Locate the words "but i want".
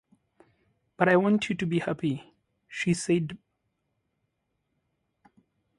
0.97-1.47